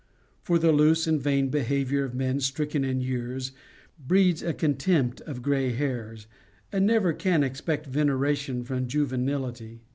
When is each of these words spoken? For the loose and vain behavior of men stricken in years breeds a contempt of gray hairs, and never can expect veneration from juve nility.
For 0.41 0.57
the 0.57 0.71
loose 0.71 1.05
and 1.05 1.21
vain 1.21 1.49
behavior 1.49 2.03
of 2.03 2.15
men 2.15 2.39
stricken 2.39 2.83
in 2.83 3.01
years 3.01 3.51
breeds 4.07 4.41
a 4.41 4.51
contempt 4.51 5.21
of 5.27 5.43
gray 5.43 5.73
hairs, 5.73 6.25
and 6.71 6.87
never 6.87 7.13
can 7.13 7.43
expect 7.43 7.85
veneration 7.85 8.63
from 8.63 8.87
juve 8.87 9.11
nility. 9.11 9.81